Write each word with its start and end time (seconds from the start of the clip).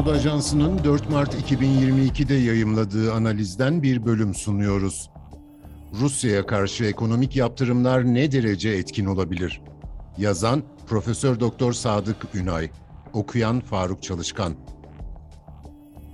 Anadolu 0.00 0.14
Ajansı'nın 0.14 0.84
4 0.84 1.10
Mart 1.10 1.34
2022'de 1.34 2.34
yayımladığı 2.34 3.12
analizden 3.12 3.82
bir 3.82 4.06
bölüm 4.06 4.34
sunuyoruz. 4.34 5.10
Rusya'ya 5.92 6.46
karşı 6.46 6.84
ekonomik 6.84 7.36
yaptırımlar 7.36 8.04
ne 8.04 8.32
derece 8.32 8.70
etkin 8.70 9.06
olabilir? 9.06 9.60
Yazan 10.18 10.62
Profesör 10.86 11.40
Doktor 11.40 11.72
Sadık 11.72 12.16
Ünay, 12.34 12.70
okuyan 13.12 13.60
Faruk 13.60 14.02
Çalışkan. 14.02 14.54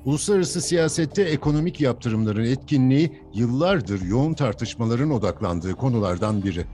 Uluslararası 0.05 0.61
siyasette 0.61 1.23
ekonomik 1.23 1.81
yaptırımların 1.81 2.45
etkinliği 2.45 3.13
yıllardır 3.35 4.03
yoğun 4.03 4.35
tartışmaların 4.35 5.11
odaklandığı 5.11 5.73
konulardan 5.75 6.45
biri. 6.45 6.65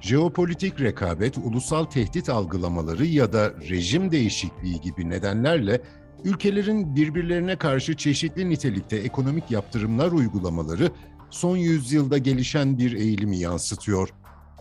Jeopolitik 0.00 0.80
rekabet, 0.80 1.38
ulusal 1.38 1.84
tehdit 1.84 2.28
algılamaları 2.28 3.06
ya 3.06 3.32
da 3.32 3.52
rejim 3.70 4.12
değişikliği 4.12 4.80
gibi 4.80 5.10
nedenlerle 5.10 5.80
ülkelerin 6.24 6.96
birbirlerine 6.96 7.56
karşı 7.56 7.96
çeşitli 7.96 8.50
nitelikte 8.50 8.96
ekonomik 8.96 9.50
yaptırımlar 9.50 10.12
uygulamaları 10.12 10.90
son 11.30 11.56
yüzyılda 11.56 12.18
gelişen 12.18 12.78
bir 12.78 12.92
eğilimi 12.92 13.38
yansıtıyor. 13.38 14.08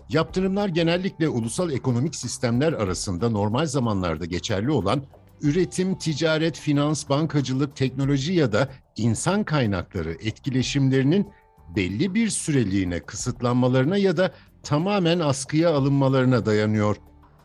Yaptırımlar 0.09 0.70
genellikle 0.70 1.30
ulusal 1.30 1.71
ekonomik 1.71 2.16
sistemler 2.16 2.73
arasında 2.73 3.30
normal 3.30 3.66
zamanlarda 3.66 4.25
geçerli 4.25 4.71
olan 4.71 5.03
üretim, 5.41 5.95
ticaret, 5.97 6.59
finans, 6.59 7.09
bankacılık, 7.09 7.75
teknoloji 7.75 8.33
ya 8.33 8.52
da 8.52 8.69
insan 8.95 9.44
kaynakları 9.44 10.11
etkileşimlerinin 10.11 11.27
belli 11.75 12.13
bir 12.16 12.30
süreliğine 12.30 12.99
kısıtlanmalarına 12.99 13.97
ya 13.97 14.17
da 14.17 14.33
tamamen 14.63 15.19
askıya 15.19 15.75
alınmalarına 15.75 16.45
dayanıyor. 16.45 16.95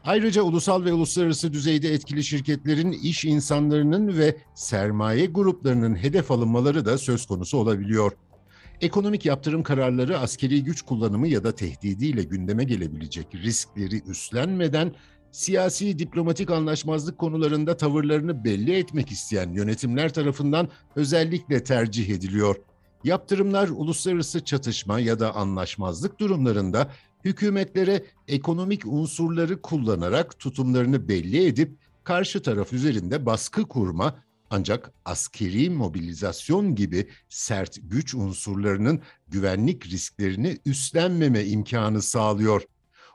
Ayrıca 0.04 0.42
ulusal 0.42 0.84
ve 0.84 0.92
uluslararası 0.92 1.52
düzeyde 1.52 1.94
etkili 1.94 2.24
şirketlerin 2.24 2.92
iş 2.92 3.24
insanlarının 3.24 4.18
ve 4.18 4.36
sermaye 4.54 5.26
gruplarının 5.26 5.94
hedef 5.94 6.30
alınmaları 6.30 6.84
da 6.84 6.98
söz 6.98 7.26
konusu 7.26 7.58
olabiliyor. 7.58 8.12
Ekonomik 8.80 9.26
yaptırım 9.26 9.62
kararları 9.62 10.18
askeri 10.18 10.64
güç 10.64 10.82
kullanımı 10.82 11.28
ya 11.28 11.44
da 11.44 11.54
tehdidiyle 11.54 12.22
gündeme 12.22 12.64
gelebilecek 12.64 13.26
riskleri 13.34 14.02
üstlenmeden 14.06 14.94
siyasi 15.30 15.98
diplomatik 15.98 16.50
anlaşmazlık 16.50 17.18
konularında 17.18 17.76
tavırlarını 17.76 18.44
belli 18.44 18.72
etmek 18.72 19.10
isteyen 19.12 19.52
yönetimler 19.52 20.12
tarafından 20.12 20.68
özellikle 20.96 21.64
tercih 21.64 22.08
ediliyor. 22.08 22.56
Yaptırımlar 23.04 23.68
uluslararası 23.68 24.44
çatışma 24.44 25.00
ya 25.00 25.20
da 25.20 25.34
anlaşmazlık 25.34 26.20
durumlarında 26.20 26.90
hükümetlere 27.24 28.04
ekonomik 28.28 28.86
unsurları 28.86 29.62
kullanarak 29.62 30.38
tutumlarını 30.38 31.08
belli 31.08 31.46
edip 31.46 31.78
karşı 32.04 32.42
taraf 32.42 32.72
üzerinde 32.72 33.26
baskı 33.26 33.68
kurma 33.68 34.22
ancak 34.50 34.92
askeri 35.04 35.70
mobilizasyon 35.70 36.74
gibi 36.74 37.08
sert 37.28 37.78
güç 37.82 38.14
unsurlarının 38.14 39.00
güvenlik 39.28 39.86
risklerini 39.86 40.58
üstlenmeme 40.66 41.44
imkanı 41.44 42.02
sağlıyor. 42.02 42.62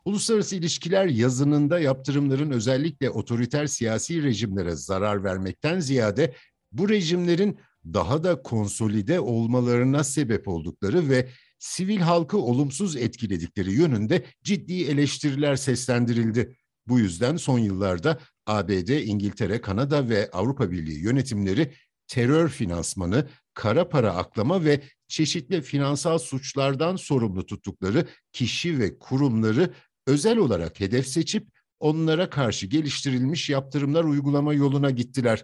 Uluslararası 0.06 0.56
ilişkiler 0.56 1.06
yazınında 1.06 1.80
yaptırımların 1.80 2.52
özellikle 2.52 3.10
otoriter 3.10 3.68
siyasi 3.68 4.24
rejimlere 4.24 4.76
zarar 4.76 5.24
vermekten 5.24 5.80
ziyade 5.80 6.34
bu 6.72 6.90
rejimlerin 6.90 7.58
daha 7.94 8.24
da 8.24 8.42
konsolide 8.42 9.20
olmalarına 9.20 10.04
sebep 10.04 10.48
oldukları 10.48 11.10
ve 11.10 11.28
sivil 11.60 12.00
halkı 12.00 12.38
olumsuz 12.38 12.96
etkiledikleri 12.96 13.74
yönünde 13.74 14.26
ciddi 14.44 14.84
eleştiriler 14.84 15.56
seslendirildi. 15.56 16.58
Bu 16.88 17.00
yüzden 17.00 17.38
son 17.38 17.60
yıllarda 17.60 18.20
ABD, 18.46 18.90
İngiltere, 18.90 19.62
Kanada 19.62 20.10
ve 20.10 20.30
Avrupa 20.32 20.72
Birliği 20.72 21.00
yönetimleri 21.00 21.74
terör 22.08 22.50
finansmanı, 22.50 23.28
kara 23.54 23.90
para 23.90 24.16
aklama 24.16 24.66
ve 24.66 24.84
çeşitli 25.08 25.62
finansal 25.62 26.18
suçlardan 26.18 26.96
sorumlu 26.96 27.46
tuttukları 27.46 28.08
kişi 28.34 28.80
ve 28.80 29.00
kurumları 29.00 29.74
özel 30.08 30.38
olarak 30.38 30.80
hedef 30.80 31.08
seçip 31.08 31.48
onlara 31.80 32.30
karşı 32.30 32.68
geliştirilmiş 32.68 33.50
yaptırımlar 33.50 34.04
uygulama 34.04 34.54
yoluna 34.54 34.90
gittiler. 34.90 35.44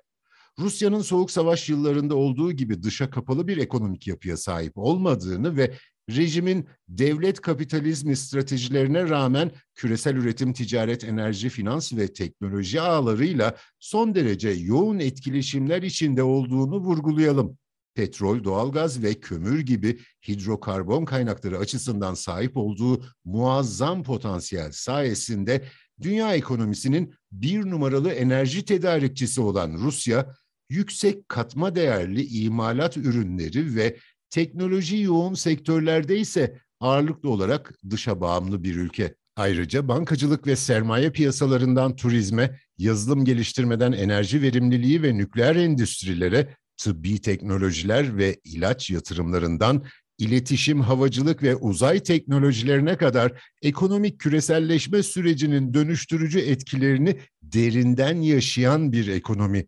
Rusya'nın 0.60 1.02
soğuk 1.02 1.32
savaş 1.32 1.70
yıllarında 1.70 2.16
olduğu 2.16 2.52
gibi 2.52 2.84
dışa 2.84 3.10
kapalı 3.10 3.48
bir 3.48 3.58
ekonomik 3.58 4.08
yapıya 4.08 4.38
sahip 4.38 4.78
olmadığını 4.78 5.58
ve 5.58 5.74
rejimin 6.10 6.68
devlet 6.88 7.42
kapitalizmi 7.42 8.16
stratejilerine 8.16 9.10
rağmen 9.10 9.52
küresel 9.76 10.16
üretim, 10.16 10.54
ticaret, 10.54 11.04
enerji, 11.04 11.50
finans 11.50 11.94
ve 11.94 12.14
teknoloji 12.14 12.82
ağlarıyla 12.82 13.56
son 13.80 14.16
derece 14.16 14.50
yoğun 14.50 15.00
etkileşimler 15.00 15.82
içinde 15.82 16.24
olduğunu 16.24 16.78
vurgulayalım. 16.78 17.58
Petrol, 17.96 18.44
doğalgaz 18.44 19.04
ve 19.04 19.14
kömür 19.14 19.60
gibi 19.60 20.00
hidrokarbon 20.28 21.06
kaynakları 21.06 21.58
açısından 21.58 22.14
sahip 22.14 22.58
olduğu 22.58 23.06
muazzam 23.26 24.04
potansiyel 24.04 24.72
sayesinde 24.72 25.66
dünya 26.02 26.36
ekonomisinin 26.36 27.16
bir 27.32 27.66
numaralı 27.66 28.12
enerji 28.12 28.66
tedarikçisi 28.66 29.42
olan 29.42 29.74
Rusya, 29.74 30.36
yüksek 30.70 31.30
katma 31.30 31.76
değerli 31.76 32.26
imalat 32.26 32.98
ürünleri 32.98 33.76
ve 33.76 33.98
teknoloji 34.34 34.98
yoğun 34.98 35.34
sektörlerde 35.34 36.18
ise 36.18 36.58
ağırlıklı 36.80 37.30
olarak 37.30 37.74
dışa 37.90 38.22
bağımlı 38.22 38.64
bir 38.64 38.76
ülke. 38.76 39.16
Ayrıca 39.36 39.88
bankacılık 39.88 40.48
ve 40.48 40.56
sermaye 40.56 41.10
piyasalarından 41.10 41.96
turizme, 41.96 42.60
yazılım 42.78 43.26
geliştirmeden 43.26 43.92
enerji 43.92 44.42
verimliliği 44.42 45.04
ve 45.04 45.18
nükleer 45.18 45.56
endüstrilere, 45.56 46.56
tıbbi 46.78 47.22
teknolojiler 47.22 48.18
ve 48.18 48.40
ilaç 48.44 48.90
yatırımlarından 48.90 49.84
iletişim, 50.18 50.82
havacılık 50.82 51.44
ve 51.44 51.56
uzay 51.56 52.00
teknolojilerine 52.00 52.98
kadar 52.98 53.44
ekonomik 53.62 54.20
küreselleşme 54.20 55.04
sürecinin 55.04 55.74
dönüştürücü 55.74 56.40
etkilerini 56.40 57.18
derinden 57.44 58.22
yaşayan 58.22 58.92
bir 58.92 59.08
ekonomi 59.08 59.66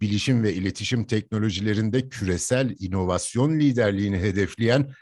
bilişim 0.00 0.42
ve 0.42 0.54
iletişim 0.54 1.04
teknolojilerinde 1.04 2.08
küresel 2.08 2.74
inovasyon 2.78 3.60
liderliğini 3.60 4.18
hedefleyen 4.18 4.92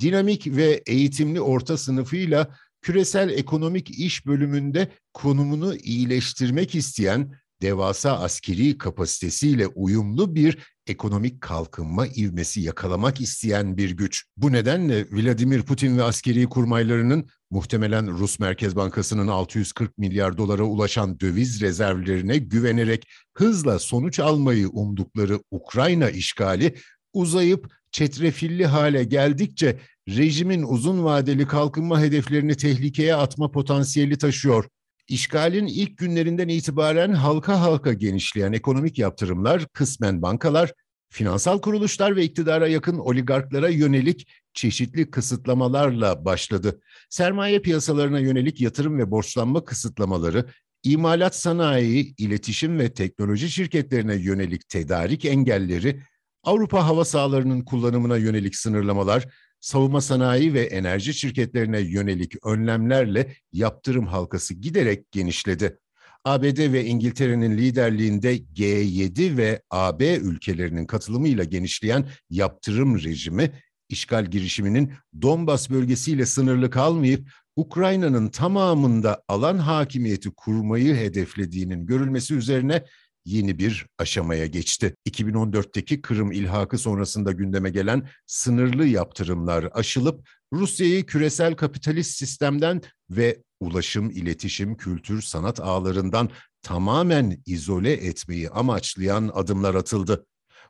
dinamik 0.00 0.46
ve 0.46 0.82
eğitimli 0.86 1.40
orta 1.40 1.76
sınıfıyla 1.76 2.56
küresel 2.82 3.30
ekonomik 3.30 3.90
iş 3.90 4.26
bölümünde 4.26 4.88
konumunu 5.12 5.76
iyileştirmek 5.76 6.74
isteyen 6.74 7.41
devasa 7.62 8.18
askeri 8.18 8.78
kapasitesiyle 8.78 9.66
uyumlu 9.66 10.34
bir 10.34 10.58
ekonomik 10.86 11.40
kalkınma 11.40 12.06
ivmesi 12.06 12.60
yakalamak 12.60 13.20
isteyen 13.20 13.76
bir 13.76 13.90
güç. 13.90 14.24
Bu 14.36 14.52
nedenle 14.52 15.06
Vladimir 15.12 15.62
Putin 15.62 15.98
ve 15.98 16.02
askeri 16.02 16.46
kurmaylarının 16.46 17.28
muhtemelen 17.50 18.18
Rus 18.18 18.38
Merkez 18.38 18.76
Bankası'nın 18.76 19.28
640 19.28 19.98
milyar 19.98 20.38
dolara 20.38 20.62
ulaşan 20.62 21.20
döviz 21.20 21.60
rezervlerine 21.60 22.38
güvenerek 22.38 23.08
hızla 23.34 23.78
sonuç 23.78 24.20
almayı 24.20 24.68
umdukları 24.68 25.40
Ukrayna 25.50 26.10
işgali 26.10 26.74
uzayıp 27.12 27.72
çetrefilli 27.90 28.66
hale 28.66 29.04
geldikçe 29.04 29.78
rejimin 30.08 30.62
uzun 30.62 31.04
vadeli 31.04 31.46
kalkınma 31.46 32.00
hedeflerini 32.00 32.56
tehlikeye 32.56 33.14
atma 33.14 33.50
potansiyeli 33.50 34.18
taşıyor. 34.18 34.64
İşgalin 35.08 35.66
ilk 35.66 35.98
günlerinden 35.98 36.48
itibaren 36.48 37.12
halka 37.12 37.60
halka 37.60 37.92
genişleyen 37.92 38.52
ekonomik 38.52 38.98
yaptırımlar 38.98 39.66
kısmen 39.66 40.22
bankalar, 40.22 40.72
finansal 41.10 41.60
kuruluşlar 41.60 42.16
ve 42.16 42.24
iktidara 42.24 42.68
yakın 42.68 42.98
oligarklara 42.98 43.68
yönelik 43.68 44.28
çeşitli 44.54 45.10
kısıtlamalarla 45.10 46.24
başladı. 46.24 46.80
Sermaye 47.10 47.58
piyasalarına 47.58 48.18
yönelik 48.18 48.60
yatırım 48.60 48.98
ve 48.98 49.10
borçlanma 49.10 49.64
kısıtlamaları, 49.64 50.46
imalat 50.82 51.36
sanayi, 51.36 52.14
iletişim 52.18 52.78
ve 52.78 52.92
teknoloji 52.92 53.50
şirketlerine 53.50 54.14
yönelik 54.14 54.68
tedarik 54.68 55.24
engelleri, 55.24 56.02
Avrupa 56.42 56.86
hava 56.86 57.04
sahalarının 57.04 57.64
kullanımına 57.64 58.16
yönelik 58.16 58.56
sınırlamalar, 58.56 59.28
savunma 59.62 60.00
sanayi 60.00 60.54
ve 60.54 60.62
enerji 60.62 61.14
şirketlerine 61.14 61.80
yönelik 61.80 62.46
önlemlerle 62.46 63.34
yaptırım 63.52 64.06
halkası 64.06 64.54
giderek 64.54 65.12
genişledi. 65.12 65.78
ABD 66.24 66.72
ve 66.72 66.84
İngiltere'nin 66.84 67.58
liderliğinde 67.58 68.36
G7 68.36 69.36
ve 69.36 69.62
AB 69.70 70.16
ülkelerinin 70.16 70.86
katılımıyla 70.86 71.44
genişleyen 71.44 72.08
yaptırım 72.30 73.02
rejimi, 73.02 73.52
işgal 73.88 74.26
girişiminin 74.26 74.92
Donbas 75.22 75.70
bölgesiyle 75.70 76.26
sınırlı 76.26 76.70
kalmayıp 76.70 77.28
Ukrayna'nın 77.56 78.28
tamamında 78.28 79.22
alan 79.28 79.58
hakimiyeti 79.58 80.30
kurmayı 80.30 80.94
hedeflediğinin 80.94 81.86
görülmesi 81.86 82.34
üzerine 82.34 82.84
yeni 83.24 83.58
bir 83.58 83.86
aşamaya 83.98 84.46
geçti. 84.46 84.96
2014'teki 85.08 86.02
Kırım 86.02 86.32
ilhakı 86.32 86.78
sonrasında 86.78 87.32
gündeme 87.32 87.70
gelen 87.70 88.08
sınırlı 88.26 88.86
yaptırımlar 88.86 89.68
aşılıp 89.72 90.28
Rusya'yı 90.52 91.06
küresel 91.06 91.54
kapitalist 91.54 92.18
sistemden 92.18 92.82
ve 93.10 93.42
ulaşım, 93.60 94.10
iletişim, 94.10 94.76
kültür, 94.76 95.22
sanat 95.22 95.60
ağlarından 95.60 96.30
tamamen 96.62 97.42
izole 97.46 97.92
etmeyi 97.92 98.50
amaçlayan 98.50 99.30
adımlar 99.34 99.74
atıldı. 99.74 100.26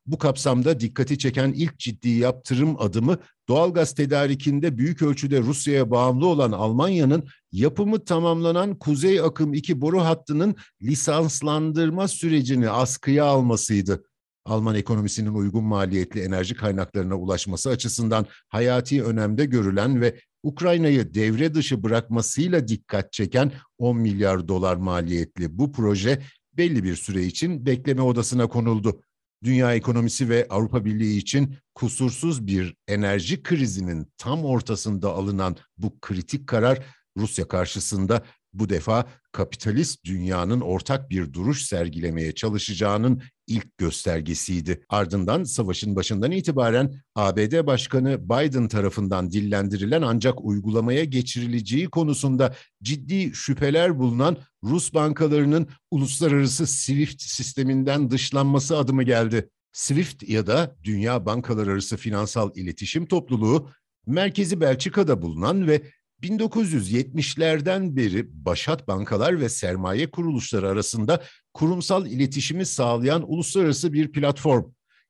Bu 0.06 0.18
kapsamda 0.18 0.80
dikkati 0.80 1.18
çeken 1.18 1.52
ilk 1.52 1.78
ciddi 1.78 2.08
yaptırım 2.08 2.80
adımı 2.80 3.18
doğalgaz 3.48 3.94
tedarikinde 3.94 4.78
büyük 4.78 5.02
ölçüde 5.02 5.40
Rusya'ya 5.40 5.90
bağımlı 5.90 6.26
olan 6.26 6.52
Almanya'nın 6.52 7.28
yapımı 7.52 8.04
tamamlanan 8.04 8.78
Kuzey 8.78 9.20
Akım 9.20 9.54
2 9.54 9.80
boru 9.80 10.00
hattının 10.00 10.56
lisanslandırma 10.82 12.08
sürecini 12.08 12.70
askıya 12.70 13.24
almasıydı. 13.24 14.04
Alman 14.44 14.74
ekonomisinin 14.74 15.34
uygun 15.34 15.64
maliyetli 15.64 16.20
enerji 16.20 16.54
kaynaklarına 16.54 17.14
ulaşması 17.14 17.70
açısından 17.70 18.26
hayati 18.48 19.04
önemde 19.04 19.44
görülen 19.44 20.00
ve 20.00 20.20
Ukrayna'yı 20.42 21.14
devre 21.14 21.54
dışı 21.54 21.82
bırakmasıyla 21.82 22.68
dikkat 22.68 23.12
çeken 23.12 23.52
10 23.78 23.96
milyar 23.96 24.48
dolar 24.48 24.76
maliyetli 24.76 25.58
bu 25.58 25.72
proje 25.72 26.22
belli 26.52 26.84
bir 26.84 26.96
süre 26.96 27.24
için 27.24 27.66
bekleme 27.66 28.02
odasına 28.02 28.48
konuldu. 28.48 29.02
Dünya 29.44 29.74
ekonomisi 29.74 30.28
ve 30.28 30.46
Avrupa 30.50 30.84
Birliği 30.84 31.18
için 31.18 31.56
kusursuz 31.74 32.46
bir 32.46 32.76
enerji 32.88 33.42
krizinin 33.42 34.12
tam 34.18 34.44
ortasında 34.44 35.12
alınan 35.12 35.56
bu 35.78 36.00
kritik 36.00 36.46
karar 36.46 36.86
Rusya 37.16 37.48
karşısında 37.48 38.22
bu 38.52 38.68
defa 38.68 39.06
kapitalist 39.32 40.04
dünyanın 40.04 40.60
ortak 40.60 41.10
bir 41.10 41.32
duruş 41.32 41.62
sergilemeye 41.62 42.32
çalışacağının 42.32 43.22
ilk 43.46 43.78
göstergesiydi. 43.78 44.84
Ardından 44.88 45.44
savaşın 45.44 45.96
başından 45.96 46.30
itibaren 46.30 46.94
ABD 47.14 47.66
Başkanı 47.66 48.24
Biden 48.24 48.68
tarafından 48.68 49.30
dillendirilen 49.30 50.02
ancak 50.02 50.44
uygulamaya 50.44 51.04
geçirileceği 51.04 51.86
konusunda 51.86 52.54
ciddi 52.82 53.34
şüpheler 53.34 53.98
bulunan 53.98 54.36
Rus 54.64 54.94
bankalarının 54.94 55.68
uluslararası 55.90 56.66
SWIFT 56.66 57.22
sisteminden 57.22 58.10
dışlanması 58.10 58.78
adımı 58.78 59.02
geldi. 59.02 59.48
SWIFT 59.72 60.28
ya 60.28 60.46
da 60.46 60.76
Dünya 60.84 61.26
Bankalar 61.26 61.66
Arası 61.66 61.96
Finansal 61.96 62.50
İletişim 62.54 63.06
Topluluğu 63.06 63.70
merkezi 64.06 64.60
Belçika'da 64.60 65.22
bulunan 65.22 65.66
ve 65.68 65.82
1970'lerden 66.22 67.96
beri 67.96 68.26
başat 68.32 68.88
bankalar 68.88 69.40
ve 69.40 69.48
sermaye 69.48 70.10
kuruluşları 70.10 70.68
arasında 70.68 71.22
kurumsal 71.54 72.06
iletişimi 72.06 72.66
sağlayan 72.66 73.32
uluslararası 73.32 73.92
bir 73.92 74.12
platform. 74.12 74.64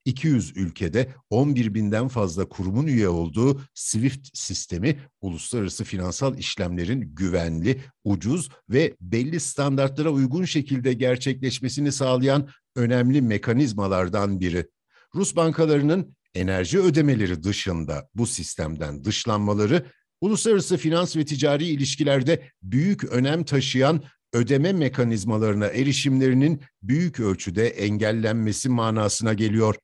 200 0.05 0.57
ülkede 0.57 1.09
11 1.31 1.75
binden 1.75 2.09
fazla 2.09 2.49
kurumun 2.49 2.87
üye 2.87 3.09
olduğu 3.09 3.61
SWIFT 3.75 4.29
sistemi 4.35 4.99
uluslararası 5.21 5.85
finansal 5.85 6.39
işlemlerin 6.39 7.01
güvenli, 7.15 7.81
ucuz 8.05 8.49
ve 8.71 8.97
belli 9.01 9.41
standartlara 9.41 10.11
uygun 10.11 10.45
şekilde 10.45 10.93
gerçekleşmesini 10.93 11.93
sağlayan 11.93 12.49
önemli 12.77 13.23
mekanizmalardan 13.23 14.41
biri. 14.41 14.67
Rus 15.15 15.37
bankalarının 15.37 16.17
enerji 16.35 16.79
ödemeleri 16.81 17.43
dışında 17.43 18.09
bu 18.15 18.27
sistemden 18.27 19.05
dışlanmaları 19.05 19.87
uluslararası 20.23 20.77
finans 20.77 21.17
ve 21.17 21.25
ticari 21.25 21.65
ilişkilerde 21.65 22.43
büyük 22.63 23.05
önem 23.05 23.45
taşıyan 23.45 24.03
ödeme 24.33 24.73
mekanizmalarına 24.73 25.67
erişimlerinin 25.67 26.61
büyük 26.83 27.21
ölçüde 27.21 27.69
engellenmesi 27.69 28.69
manasına 28.69 29.33
geliyor. 29.33 29.75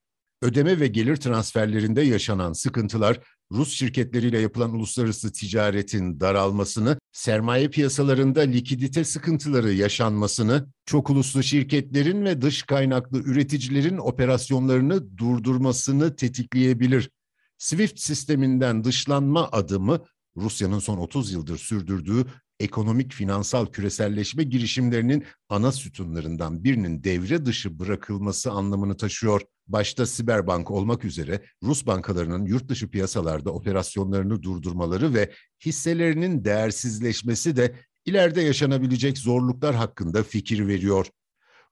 Ödeme 0.42 0.80
ve 0.80 0.86
gelir 0.86 1.16
transferlerinde 1.16 2.02
yaşanan 2.02 2.52
sıkıntılar 2.52 3.20
Rus 3.52 3.72
şirketleriyle 3.72 4.38
yapılan 4.38 4.74
uluslararası 4.74 5.32
ticaretin 5.32 6.20
daralmasını, 6.20 6.98
sermaye 7.12 7.68
piyasalarında 7.68 8.40
likidite 8.40 9.04
sıkıntıları 9.04 9.72
yaşanmasını, 9.72 10.66
çok 10.86 11.10
uluslu 11.10 11.42
şirketlerin 11.42 12.24
ve 12.24 12.42
dış 12.42 12.62
kaynaklı 12.62 13.18
üreticilerin 13.18 13.98
operasyonlarını 13.98 15.18
durdurmasını 15.18 16.16
tetikleyebilir. 16.16 17.10
SWIFT 17.58 18.00
sisteminden 18.00 18.84
dışlanma 18.84 19.48
adımı 19.52 20.04
Rusya'nın 20.40 20.78
son 20.78 20.98
30 20.98 21.32
yıldır 21.32 21.58
sürdürdüğü 21.58 22.26
ekonomik 22.60 23.12
finansal 23.12 23.66
küreselleşme 23.66 24.42
girişimlerinin 24.44 25.24
ana 25.48 25.72
sütunlarından 25.72 26.64
birinin 26.64 27.04
devre 27.04 27.46
dışı 27.46 27.78
bırakılması 27.78 28.50
anlamını 28.50 28.96
taşıyor. 28.96 29.40
Başta 29.66 30.06
Siberbank 30.06 30.70
olmak 30.70 31.04
üzere 31.04 31.42
Rus 31.62 31.86
bankalarının 31.86 32.46
yurt 32.46 32.68
dışı 32.68 32.90
piyasalarda 32.90 33.50
operasyonlarını 33.50 34.42
durdurmaları 34.42 35.14
ve 35.14 35.32
hisselerinin 35.64 36.44
değersizleşmesi 36.44 37.56
de 37.56 37.74
ileride 38.04 38.40
yaşanabilecek 38.40 39.18
zorluklar 39.18 39.74
hakkında 39.74 40.22
fikir 40.22 40.66
veriyor. 40.66 41.06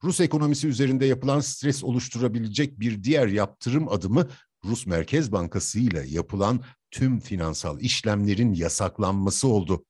Rus 0.03 0.19
ekonomisi 0.19 0.67
üzerinde 0.67 1.05
yapılan 1.05 1.39
stres 1.39 1.83
oluşturabilecek 1.83 2.79
bir 2.79 3.03
diğer 3.03 3.27
yaptırım 3.27 3.87
adımı 3.89 4.27
Rus 4.65 4.85
Merkez 4.85 5.31
Bankası 5.31 5.79
ile 5.79 6.05
yapılan 6.07 6.61
tüm 6.91 7.19
finansal 7.19 7.81
işlemlerin 7.81 8.53
yasaklanması 8.53 9.47
oldu. 9.47 9.85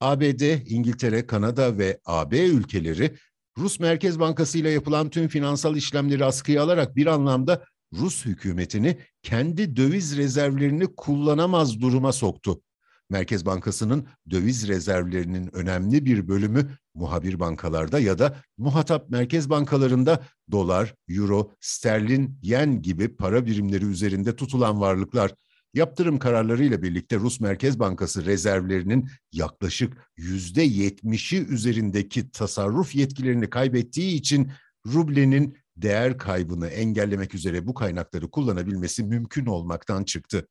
ABD, 0.00 0.70
İngiltere, 0.70 1.26
Kanada 1.26 1.78
ve 1.78 2.00
AB 2.04 2.38
ülkeleri 2.38 3.16
Rus 3.58 3.80
Merkez 3.80 4.20
Bankası 4.20 4.58
ile 4.58 4.70
yapılan 4.70 5.10
tüm 5.10 5.28
finansal 5.28 5.76
işlemleri 5.76 6.24
askıya 6.24 6.62
alarak 6.62 6.96
bir 6.96 7.06
anlamda 7.06 7.64
Rus 7.92 8.24
hükümetini 8.24 8.98
kendi 9.22 9.76
döviz 9.76 10.16
rezervlerini 10.16 10.86
kullanamaz 10.96 11.80
duruma 11.80 12.12
soktu. 12.12 12.62
Merkez 13.10 13.46
Bankası'nın 13.46 14.06
döviz 14.30 14.68
rezervlerinin 14.68 15.56
önemli 15.56 16.04
bir 16.04 16.28
bölümü 16.28 16.70
muhabir 16.94 17.40
bankalarda 17.40 18.00
ya 18.00 18.18
da 18.18 18.36
muhatap 18.58 19.10
merkez 19.10 19.50
bankalarında 19.50 20.26
dolar, 20.50 20.94
euro, 21.08 21.50
sterlin, 21.60 22.38
yen 22.42 22.82
gibi 22.82 23.16
para 23.16 23.46
birimleri 23.46 23.84
üzerinde 23.84 24.36
tutulan 24.36 24.80
varlıklar. 24.80 25.34
Yaptırım 25.74 26.18
kararlarıyla 26.18 26.82
birlikte 26.82 27.16
Rus 27.16 27.40
Merkez 27.40 27.78
Bankası 27.78 28.24
rezervlerinin 28.24 29.08
yaklaşık 29.32 29.96
yüzde 30.16 30.62
yetmişi 30.62 31.46
üzerindeki 31.46 32.30
tasarruf 32.30 32.94
yetkilerini 32.94 33.50
kaybettiği 33.50 34.14
için 34.14 34.52
rublenin 34.86 35.56
değer 35.76 36.18
kaybını 36.18 36.68
engellemek 36.68 37.34
üzere 37.34 37.66
bu 37.66 37.74
kaynakları 37.74 38.30
kullanabilmesi 38.30 39.04
mümkün 39.04 39.46
olmaktan 39.46 40.04
çıktı. 40.04 40.48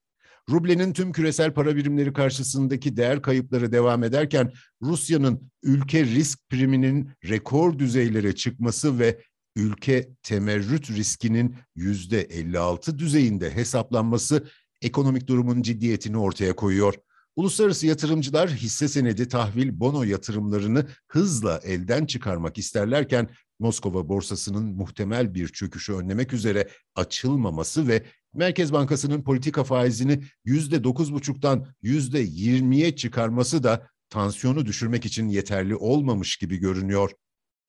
Rublenin 0.50 0.94
tüm 0.94 1.12
küresel 1.12 1.54
para 1.54 1.76
birimleri 1.76 2.14
karşısındaki 2.14 2.98
değer 2.98 3.22
kayıpları 3.22 3.72
devam 3.72 4.04
ederken 4.04 4.52
Rusya'nın 4.82 5.52
ülke 5.64 6.06
risk 6.06 6.50
priminin 6.50 7.10
rekor 7.30 7.80
düzeylere 7.80 8.36
çıkması 8.36 9.00
ve 9.00 9.22
ülke 9.56 10.10
temerrüt 10.24 10.90
riskinin 10.90 11.56
yüzde 11.76 12.22
56 12.22 13.00
düzeyinde 13.00 13.56
hesaplanması 13.56 14.48
ekonomik 14.82 15.28
durumun 15.28 15.62
ciddiyetini 15.62 16.18
ortaya 16.18 16.56
koyuyor. 16.56 16.94
Uluslararası 17.36 17.88
yatırımcılar 17.88 18.50
hisse 18.50 18.88
senedi, 18.88 19.28
tahvil, 19.28 19.80
bono 19.80 20.04
yatırımlarını 20.04 20.88
hızla 21.08 21.58
elden 21.64 22.06
çıkarmak 22.06 22.58
isterlerken 22.58 23.30
Moskova 23.60 24.10
borsasının 24.10 24.76
muhtemel 24.76 25.34
bir 25.34 25.48
çöküşü 25.48 25.94
önlemek 25.94 26.34
üzere 26.34 26.70
açılmaması 26.96 27.88
ve 27.88 28.04
Merkez 28.34 28.74
Bankası'nın 28.74 29.24
politika 29.24 29.64
faizini 29.64 30.24
yüzde 30.46 30.84
dokuz 30.84 31.14
buçuktan 31.14 31.68
yüzde 31.82 32.20
yirmiye 32.20 32.96
çıkarması 32.96 33.64
da 33.64 33.88
tansiyonu 34.10 34.66
düşürmek 34.66 35.06
için 35.06 35.28
yeterli 35.30 35.76
olmamış 35.76 36.38
gibi 36.38 36.58
görünüyor. 36.58 37.12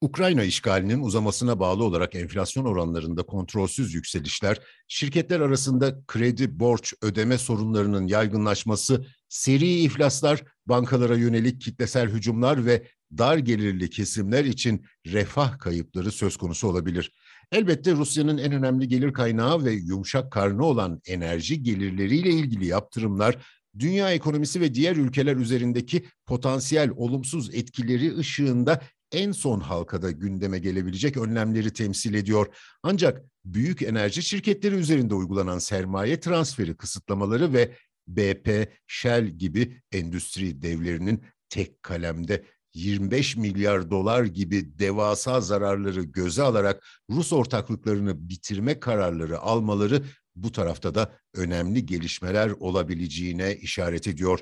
Ukrayna 0.01 0.43
işgalinin 0.43 1.03
uzamasına 1.03 1.59
bağlı 1.59 1.83
olarak 1.83 2.15
enflasyon 2.15 2.65
oranlarında 2.65 3.23
kontrolsüz 3.23 3.93
yükselişler, 3.93 4.59
şirketler 4.87 5.39
arasında 5.39 6.03
kredi, 6.07 6.59
borç, 6.59 6.93
ödeme 7.01 7.37
sorunlarının 7.37 8.07
yaygınlaşması, 8.07 9.05
seri 9.29 9.69
iflaslar, 9.69 10.43
bankalara 10.65 11.15
yönelik 11.15 11.61
kitlesel 11.61 12.09
hücumlar 12.09 12.65
ve 12.65 12.87
dar 13.17 13.37
gelirli 13.37 13.89
kesimler 13.89 14.45
için 14.45 14.85
refah 15.05 15.59
kayıpları 15.59 16.11
söz 16.11 16.37
konusu 16.37 16.67
olabilir. 16.67 17.11
Elbette 17.51 17.91
Rusya'nın 17.91 18.37
en 18.37 18.51
önemli 18.51 18.87
gelir 18.87 19.13
kaynağı 19.13 19.65
ve 19.65 19.71
yumuşak 19.71 20.31
karnı 20.31 20.65
olan 20.65 21.01
enerji 21.05 21.63
gelirleriyle 21.63 22.29
ilgili 22.29 22.65
yaptırımlar 22.65 23.37
dünya 23.79 24.11
ekonomisi 24.11 24.61
ve 24.61 24.73
diğer 24.73 24.95
ülkeler 24.95 25.35
üzerindeki 25.35 26.05
potansiyel 26.25 26.89
olumsuz 26.95 27.55
etkileri 27.55 28.17
ışığında 28.17 28.81
en 29.13 29.31
son 29.31 29.59
halkada 29.59 30.11
gündeme 30.11 30.59
gelebilecek 30.59 31.17
önlemleri 31.17 31.73
temsil 31.73 32.13
ediyor. 32.13 32.47
Ancak 32.83 33.21
büyük 33.45 33.81
enerji 33.81 34.23
şirketleri 34.23 34.75
üzerinde 34.75 35.13
uygulanan 35.13 35.59
sermaye 35.59 36.19
transferi 36.19 36.77
kısıtlamaları 36.77 37.53
ve 37.53 37.71
BP, 38.07 38.69
Shell 38.87 39.27
gibi 39.27 39.81
endüstri 39.91 40.61
devlerinin 40.61 41.23
tek 41.49 41.83
kalemde 41.83 42.43
25 42.73 43.35
milyar 43.35 43.91
dolar 43.91 44.23
gibi 44.23 44.79
devasa 44.79 45.41
zararları 45.41 46.03
göze 46.03 46.41
alarak 46.41 46.83
Rus 47.09 47.33
ortaklıklarını 47.33 48.29
bitirme 48.29 48.79
kararları 48.79 49.39
almaları 49.39 50.03
bu 50.35 50.51
tarafta 50.51 50.95
da 50.95 51.17
önemli 51.33 51.85
gelişmeler 51.85 52.49
olabileceğine 52.49 53.55
işaret 53.55 54.07
ediyor. 54.07 54.39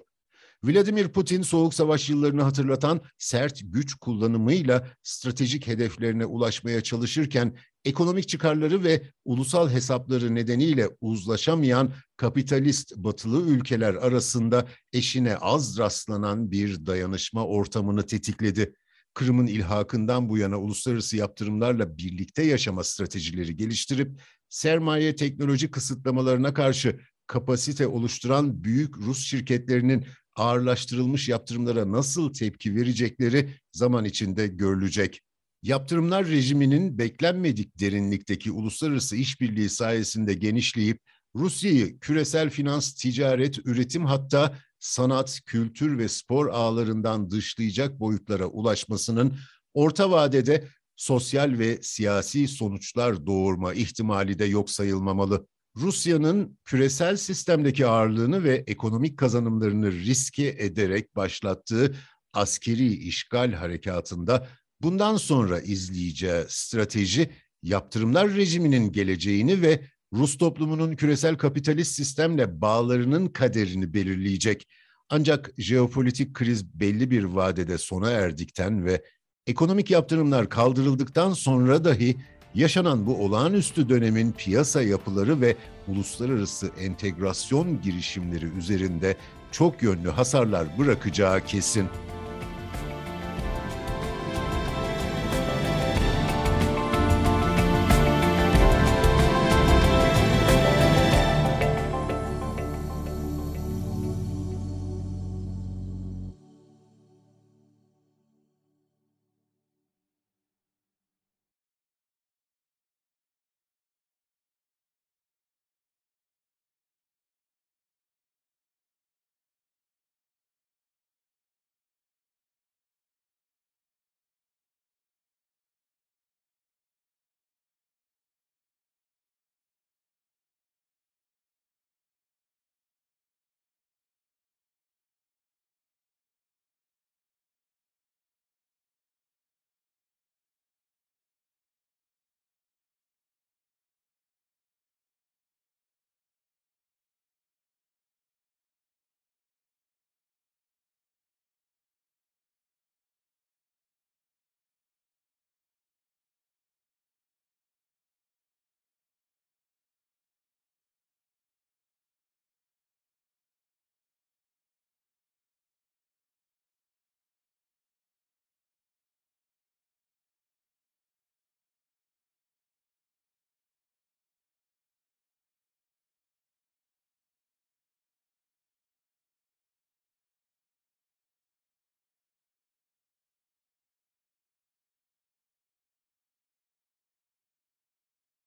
Vladimir 0.63 1.07
Putin 1.07 1.41
soğuk 1.41 1.73
savaş 1.73 2.09
yıllarını 2.09 2.41
hatırlatan 2.41 3.01
sert 3.17 3.61
güç 3.63 3.93
kullanımıyla 3.93 4.87
stratejik 5.03 5.67
hedeflerine 5.67 6.25
ulaşmaya 6.25 6.81
çalışırken 6.81 7.57
ekonomik 7.85 8.27
çıkarları 8.27 8.83
ve 8.83 9.03
ulusal 9.25 9.69
hesapları 9.69 10.35
nedeniyle 10.35 10.89
uzlaşamayan 11.01 11.93
kapitalist 12.17 12.97
batılı 12.97 13.49
ülkeler 13.49 13.93
arasında 13.93 14.67
eşine 14.93 15.35
az 15.35 15.77
rastlanan 15.77 16.51
bir 16.51 16.85
dayanışma 16.85 17.45
ortamını 17.45 18.05
tetikledi. 18.05 18.73
Kırım'ın 19.13 19.47
ilhakından 19.47 20.29
bu 20.29 20.37
yana 20.37 20.57
uluslararası 20.57 21.17
yaptırımlarla 21.17 21.97
birlikte 21.97 22.43
yaşama 22.43 22.83
stratejileri 22.83 23.55
geliştirip 23.55 24.21
sermaye 24.49 25.15
teknoloji 25.15 25.71
kısıtlamalarına 25.71 26.53
karşı 26.53 26.99
kapasite 27.27 27.87
oluşturan 27.87 28.63
büyük 28.63 28.97
Rus 28.97 29.25
şirketlerinin 29.25 30.05
ağırlaştırılmış 30.35 31.29
yaptırımlara 31.29 31.91
nasıl 31.91 32.33
tepki 32.33 32.75
verecekleri 32.75 33.49
zaman 33.71 34.05
içinde 34.05 34.47
görülecek. 34.47 35.21
Yaptırımlar 35.63 36.27
rejiminin 36.27 36.97
beklenmedik 36.97 37.79
derinlikteki 37.79 38.51
uluslararası 38.51 39.15
işbirliği 39.15 39.69
sayesinde 39.69 40.33
genişleyip 40.33 40.99
Rusya'yı 41.35 41.99
küresel 41.99 42.49
finans, 42.49 42.93
ticaret, 42.93 43.59
üretim 43.65 44.05
hatta 44.05 44.57
sanat, 44.79 45.41
kültür 45.45 45.97
ve 45.97 46.09
spor 46.09 46.47
ağlarından 46.47 47.31
dışlayacak 47.31 47.99
boyutlara 47.99 48.45
ulaşmasının 48.45 49.37
orta 49.73 50.11
vadede 50.11 50.67
sosyal 50.95 51.59
ve 51.59 51.79
siyasi 51.81 52.47
sonuçlar 52.47 53.25
doğurma 53.25 53.73
ihtimali 53.73 54.39
de 54.39 54.45
yok 54.45 54.69
sayılmamalı. 54.69 55.47
Rusya'nın 55.77 56.57
küresel 56.65 57.17
sistemdeki 57.17 57.87
ağırlığını 57.87 58.43
ve 58.43 58.63
ekonomik 58.67 59.17
kazanımlarını 59.17 59.91
riske 59.91 60.55
ederek 60.59 61.15
başlattığı 61.15 61.95
askeri 62.33 62.93
işgal 62.93 63.53
harekatında 63.53 64.47
bundan 64.81 65.17
sonra 65.17 65.59
izleyeceği 65.59 66.43
strateji 66.47 67.29
yaptırımlar 67.63 68.33
rejiminin 68.33 68.91
geleceğini 68.91 69.61
ve 69.61 69.83
Rus 70.13 70.37
toplumunun 70.37 70.95
küresel 70.95 71.37
kapitalist 71.37 71.95
sistemle 71.95 72.61
bağlarının 72.61 73.27
kaderini 73.27 73.93
belirleyecek. 73.93 74.67
Ancak 75.09 75.51
jeopolitik 75.57 76.33
kriz 76.33 76.79
belli 76.79 77.11
bir 77.11 77.23
vadede 77.23 77.77
sona 77.77 78.09
erdikten 78.09 78.85
ve 78.85 79.03
ekonomik 79.47 79.91
yaptırımlar 79.91 80.49
kaldırıldıktan 80.49 81.33
sonra 81.33 81.83
dahi 81.83 82.17
yaşanan 82.55 83.05
bu 83.05 83.25
olağanüstü 83.25 83.89
dönemin 83.89 84.31
piyasa 84.31 84.81
yapıları 84.81 85.41
ve 85.41 85.55
uluslararası 85.87 86.71
entegrasyon 86.79 87.81
girişimleri 87.81 88.45
üzerinde 88.45 89.17
çok 89.51 89.83
yönlü 89.83 90.09
hasarlar 90.09 90.67
bırakacağı 90.77 91.45
kesin. 91.45 91.87